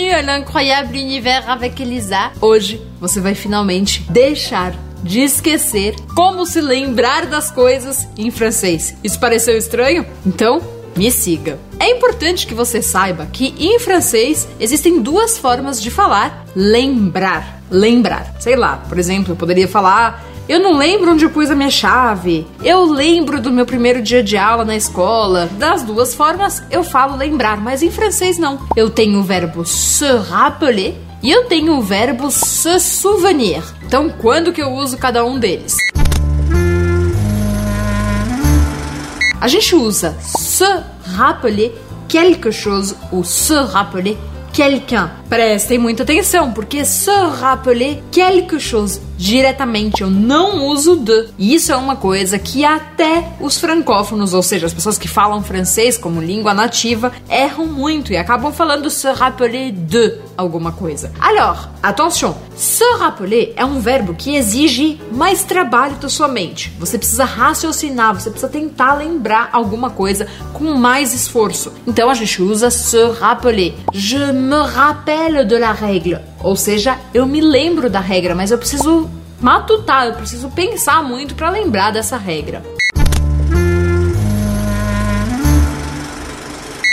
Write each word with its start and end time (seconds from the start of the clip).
incroyable 0.00 0.98
univers 0.98 1.48
avec 1.48 1.82
Elisa. 1.82 2.32
Hoje 2.40 2.80
você 3.00 3.20
vai 3.20 3.34
finalmente 3.34 4.02
deixar 4.10 4.74
de 5.02 5.20
esquecer 5.20 5.94
como 6.14 6.44
se 6.44 6.60
lembrar 6.60 7.26
das 7.26 7.50
coisas 7.50 8.08
em 8.16 8.30
francês. 8.30 8.96
Isso 9.02 9.18
pareceu 9.18 9.56
estranho? 9.56 10.06
Então, 10.26 10.60
me 10.96 11.10
siga. 11.10 11.58
É 11.78 11.90
importante 11.90 12.46
que 12.46 12.54
você 12.54 12.82
saiba 12.82 13.26
que 13.26 13.54
em 13.58 13.78
francês 13.78 14.48
existem 14.58 15.00
duas 15.00 15.38
formas 15.38 15.80
de 15.80 15.90
falar 15.90 16.44
lembrar. 16.54 17.62
Lembrar. 17.70 18.34
Sei 18.40 18.56
lá, 18.56 18.82
por 18.88 18.98
exemplo, 18.98 19.32
eu 19.32 19.36
poderia 19.36 19.68
falar 19.68 20.24
eu 20.48 20.58
não 20.58 20.78
lembro 20.78 21.12
onde 21.12 21.26
eu 21.26 21.30
pus 21.30 21.50
a 21.50 21.54
minha 21.54 21.70
chave. 21.70 22.46
Eu 22.64 22.84
lembro 22.86 23.38
do 23.38 23.52
meu 23.52 23.66
primeiro 23.66 24.00
dia 24.00 24.22
de 24.22 24.36
aula 24.36 24.64
na 24.64 24.74
escola. 24.74 25.46
Das 25.58 25.82
duas 25.82 26.14
formas, 26.14 26.62
eu 26.70 26.82
falo 26.82 27.16
lembrar, 27.16 27.60
mas 27.60 27.82
em 27.82 27.90
francês 27.90 28.38
não. 28.38 28.58
Eu 28.74 28.88
tenho 28.88 29.18
o 29.18 29.22
verbo 29.22 29.66
se 29.66 30.06
rappeler 30.06 30.94
e 31.22 31.30
eu 31.30 31.44
tenho 31.44 31.76
o 31.76 31.82
verbo 31.82 32.30
se 32.30 32.80
souvenir. 32.80 33.62
Então, 33.84 34.08
quando 34.08 34.50
que 34.52 34.62
eu 34.62 34.72
uso 34.72 34.96
cada 34.96 35.22
um 35.22 35.38
deles? 35.38 35.76
A 39.38 39.48
gente 39.48 39.76
usa 39.76 40.16
se 40.20 40.64
rappeler 41.14 41.74
quelque 42.08 42.50
chose 42.50 42.96
ou 43.12 43.22
se 43.22 43.54
rappeler 43.54 44.16
quelqu'un. 44.52 45.10
Prestem 45.28 45.78
muita 45.78 46.04
atenção, 46.04 46.52
porque 46.52 46.84
se 46.86 47.10
rappeler 47.38 48.02
quelque 48.10 48.58
chose 48.58 49.07
diretamente, 49.18 50.02
eu 50.02 50.08
não 50.08 50.68
uso 50.68 50.96
de. 50.96 51.28
E 51.36 51.54
isso 51.54 51.72
é 51.72 51.76
uma 51.76 51.96
coisa 51.96 52.38
que 52.38 52.64
até 52.64 53.32
os 53.40 53.58
francófonos, 53.58 54.32
ou 54.32 54.42
seja, 54.42 54.66
as 54.66 54.72
pessoas 54.72 54.96
que 54.96 55.08
falam 55.08 55.42
francês 55.42 55.98
como 55.98 56.22
língua 56.22 56.54
nativa, 56.54 57.12
erram 57.28 57.66
muito 57.66 58.12
e 58.12 58.16
acabam 58.16 58.52
falando 58.52 58.88
se 58.88 59.10
rappeler 59.10 59.72
de 59.72 60.18
alguma 60.36 60.70
coisa. 60.70 61.12
Alors, 61.18 61.68
attention, 61.82 62.34
se 62.54 62.84
rappeler 62.98 63.52
é 63.56 63.64
um 63.64 63.80
verbo 63.80 64.14
que 64.14 64.36
exige 64.36 65.00
mais 65.12 65.42
trabalho 65.42 65.96
da 65.96 66.08
sua 66.08 66.28
mente. 66.28 66.72
Você 66.78 66.96
precisa 66.96 67.24
raciocinar, 67.24 68.14
você 68.14 68.30
precisa 68.30 68.50
tentar 68.50 68.94
lembrar 68.94 69.50
alguma 69.52 69.90
coisa 69.90 70.28
com 70.52 70.74
mais 70.74 71.12
esforço. 71.12 71.72
Então 71.86 72.08
a 72.08 72.14
gente 72.14 72.40
usa 72.40 72.70
se 72.70 73.02
rappeler. 73.18 73.74
Je 73.92 74.32
me 74.32 74.62
rappelle 74.66 75.44
de 75.44 75.58
la 75.58 75.72
règle. 75.72 76.20
Ou 76.42 76.54
seja, 76.56 76.98
eu 77.12 77.26
me 77.26 77.40
lembro 77.40 77.90
da 77.90 78.00
regra, 78.00 78.34
mas 78.34 78.50
eu 78.50 78.58
preciso 78.58 79.10
matutar, 79.40 80.06
eu 80.06 80.14
preciso 80.14 80.50
pensar 80.50 81.02
muito 81.02 81.34
para 81.34 81.50
lembrar 81.50 81.92
dessa 81.92 82.16
regra. 82.16 82.62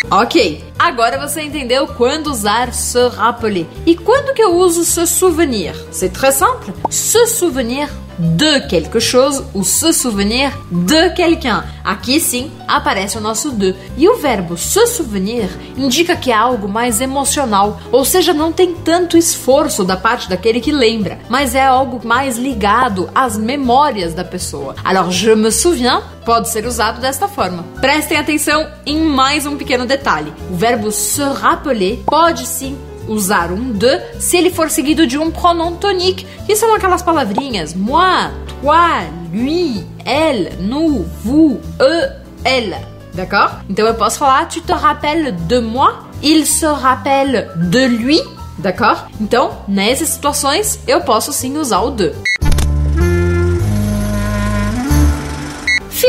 Ok, 0.09 0.63
agora 0.77 1.17
você 1.17 1.41
entendeu 1.41 1.87
quando 1.87 2.27
usar 2.27 2.71
se 2.73 3.07
rappeler. 3.09 3.65
E 3.85 3.95
quando 3.95 4.33
que 4.33 4.41
eu 4.41 4.55
uso 4.55 4.85
se 4.85 5.05
souvenir? 5.07 5.75
C'est 5.91 6.09
très 6.09 6.35
simple. 6.35 6.73
Se 6.89 7.25
souvenir 7.27 7.89
de 8.17 8.61
quelque 8.67 8.99
chose 8.99 9.43
ou 9.53 9.63
se 9.63 9.93
souvenir 9.93 10.51
de 10.71 11.09
quelqu'un. 11.11 11.63
Aqui 11.83 12.19
sim 12.19 12.51
aparece 12.67 13.17
o 13.17 13.21
nosso 13.21 13.51
de. 13.51 13.75
E 13.97 14.07
o 14.07 14.17
verbo 14.17 14.57
se 14.57 14.85
souvenir 14.87 15.49
indica 15.77 16.15
que 16.15 16.31
é 16.31 16.35
algo 16.35 16.67
mais 16.67 17.01
emocional, 17.01 17.79
ou 17.91 18.03
seja, 18.03 18.33
não 18.33 18.51
tem 18.51 18.73
tanto 18.73 19.17
esforço 19.17 19.83
da 19.83 19.97
parte 19.97 20.29
daquele 20.29 20.59
que 20.59 20.71
lembra, 20.71 21.19
mas 21.29 21.55
é 21.55 21.65
algo 21.65 22.05
mais 22.05 22.37
ligado 22.37 23.09
às 23.13 23.37
memórias 23.37 24.13
da 24.13 24.23
pessoa. 24.23 24.75
Alors, 24.83 25.11
je 25.11 25.35
me 25.35 25.51
souviens 25.51 26.01
pode 26.25 26.49
ser 26.49 26.65
usado 26.65 26.99
desta 26.99 27.27
forma. 27.27 27.63
Prestem 27.79 28.17
atenção 28.17 28.67
em 28.85 28.99
mais 28.99 29.45
um 29.45 29.55
pequeno 29.55 29.85
detalhe. 29.85 30.33
O 30.49 30.55
verbo 30.55 30.91
se 30.91 31.21
rappeler 31.21 32.01
pode 32.05 32.47
sim 32.47 32.75
usar 33.07 33.51
um 33.51 33.71
de 33.71 33.99
se 34.19 34.37
ele 34.37 34.49
for 34.49 34.69
seguido 34.69 35.05
de 35.05 35.17
um 35.17 35.31
pronom 35.31 35.73
tonique, 35.73 36.25
que 36.45 36.55
são 36.55 36.73
aquelas 36.73 37.01
palavrinhas 37.01 37.73
moi, 37.73 38.31
toi, 38.61 39.07
lui, 39.33 39.85
elle, 40.05 40.53
nous, 40.59 41.05
vous, 41.23 41.59
eux, 41.79 42.09
elle. 42.43 42.77
D'accord 43.13 43.61
Então 43.69 43.87
eu 43.87 43.93
posso 43.93 44.19
falar 44.19 44.47
tu 44.47 44.61
te 44.61 44.73
rappelles 44.73 45.35
de 45.47 45.59
moi, 45.59 46.05
il 46.21 46.45
se 46.45 46.65
rappelle 46.65 47.49
de 47.55 47.85
lui. 47.85 48.21
D'accord 48.57 49.07
Então, 49.21 49.51
nessas 49.67 50.09
situações, 50.09 50.79
eu 50.87 51.01
posso 51.01 51.31
sim 51.31 51.57
usar 51.57 51.81
o 51.81 51.91
de. 51.91 52.11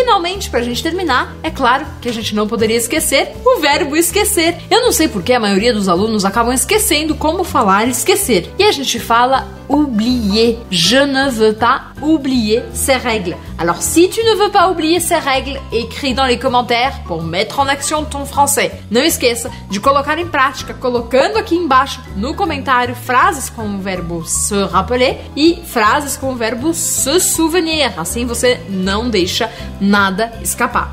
Finalmente, 0.07 0.49
pra 0.49 0.63
gente 0.63 0.85
terminar, 0.85 1.37
é 1.43 1.51
claro 1.51 1.85
que 2.01 2.09
a 2.09 2.13
gente 2.13 2.33
não 2.33 2.47
poderia 2.47 2.77
esquecer 2.77 3.33
o 3.45 3.59
verbo 3.59 3.97
esquecer. 3.97 4.57
Eu 4.71 4.81
não 4.81 4.93
sei 4.93 5.09
porque 5.09 5.33
a 5.33 5.41
maioria 5.41 5.75
dos 5.75 5.89
alunos 5.89 6.25
acabam 6.25 6.55
esquecendo 6.55 7.17
como 7.17 7.43
falar 7.43 7.89
esquecer. 7.89 8.49
E 8.57 8.63
a 8.63 8.71
gente 8.71 9.01
fala 9.01 9.56
oublier. 9.69 10.59
Je 10.71 10.97
ne 10.97 11.31
veux 11.31 11.55
pas 11.55 11.83
oublier 12.03 12.63
ces 12.73 12.95
règles. 12.95 13.37
Alors 13.59 13.83
si 13.83 14.09
tu 14.11 14.21
ne 14.21 14.45
veux 14.45 14.51
pas 14.51 14.71
oublier 14.71 15.01
ces 15.01 15.17
règles, 15.17 15.59
écris 15.73 16.15
dans 16.15 16.27
les 16.27 16.39
commentaires 16.39 17.01
pour 17.07 17.23
mettre 17.23 17.61
en 17.61 17.67
action 17.67 18.05
ton 18.05 18.27
français. 18.27 18.73
Não 18.91 19.03
esqueça 19.03 19.51
de 19.71 19.81
colocar 19.81 20.19
em 20.19 20.27
prática, 20.27 20.75
colocando 20.75 21.39
aqui 21.39 21.57
embaixo 21.57 22.01
no 22.17 22.35
comentário 22.35 22.95
frases 22.95 23.51
com 23.51 23.77
o 23.77 23.79
verbo 23.79 24.25
se 24.25 24.55
rappeler 24.65 25.19
e 25.37 25.59
frases 25.65 26.17
com 26.17 26.33
o 26.33 26.37
verbo 26.37 26.75
se 26.75 27.19
souvenir. 27.21 27.93
Assim 27.99 28.27
você 28.27 28.61
não 28.69 29.09
deixa 29.09 29.51
nada 29.81 30.33
escapar. 30.43 30.93